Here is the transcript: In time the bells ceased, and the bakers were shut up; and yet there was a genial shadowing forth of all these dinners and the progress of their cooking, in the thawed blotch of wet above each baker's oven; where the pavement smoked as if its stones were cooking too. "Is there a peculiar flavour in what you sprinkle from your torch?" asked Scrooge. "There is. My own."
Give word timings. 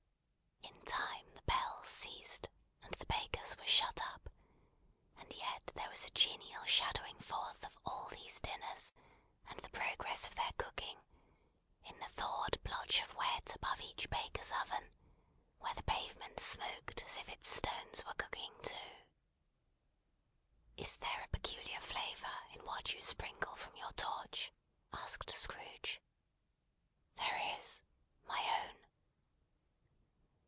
In 0.01 0.97
time 0.97 1.07
the 1.31 1.41
bells 1.43 1.89
ceased, 1.89 2.49
and 2.81 2.93
the 2.95 3.05
bakers 3.05 3.57
were 3.57 3.67
shut 3.67 3.99
up; 4.05 4.29
and 5.17 5.31
yet 5.33 5.71
there 5.75 5.89
was 5.89 6.05
a 6.05 6.11
genial 6.11 6.63
shadowing 6.65 7.17
forth 7.19 7.63
of 7.65 7.77
all 7.85 8.07
these 8.09 8.39
dinners 8.39 8.93
and 9.47 9.59
the 9.59 9.69
progress 9.69 10.27
of 10.27 10.35
their 10.35 10.51
cooking, 10.57 10.99
in 11.83 11.97
the 11.99 12.05
thawed 12.07 12.61
blotch 12.63 13.01
of 13.03 13.13
wet 13.15 13.55
above 13.55 13.81
each 13.81 14.09
baker's 14.09 14.51
oven; 14.51 14.91
where 15.59 15.73
the 15.73 15.83
pavement 15.83 16.39
smoked 16.39 17.01
as 17.03 17.17
if 17.17 17.29
its 17.29 17.49
stones 17.49 18.03
were 18.05 18.13
cooking 18.15 18.51
too. 18.61 19.03
"Is 20.77 20.97
there 20.97 21.21
a 21.23 21.27
peculiar 21.29 21.79
flavour 21.81 22.39
in 22.51 22.65
what 22.65 22.93
you 22.93 23.01
sprinkle 23.01 23.55
from 23.55 23.75
your 23.75 23.91
torch?" 23.93 24.51
asked 24.93 25.31
Scrooge. 25.33 26.01
"There 27.15 27.57
is. 27.57 27.83
My 28.25 28.41
own." 28.65 28.77